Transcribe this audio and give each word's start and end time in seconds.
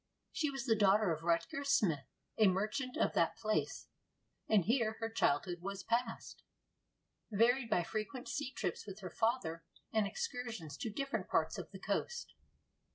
She 0.31 0.49
was 0.49 0.65
the 0.65 0.75
daughter 0.75 1.11
of 1.13 1.21
Rutger 1.21 1.63
Smith, 1.63 2.07
a 2.35 2.47
merchant 2.47 2.97
of 2.97 3.13
that 3.13 3.37
place, 3.37 3.87
and 4.49 4.65
here 4.65 4.93
her 4.99 5.11
childhood 5.11 5.61
was 5.61 5.83
passed, 5.83 6.41
varied 7.29 7.69
by 7.69 7.83
frequent 7.83 8.27
sea 8.27 8.51
trips 8.51 8.87
with 8.87 9.01
her 9.01 9.11
father, 9.11 9.63
and 9.93 10.07
excursions 10.07 10.75
to 10.77 10.89
different 10.89 11.27
parts 11.29 11.59
of 11.59 11.69
the 11.69 11.77
coast. 11.77 12.33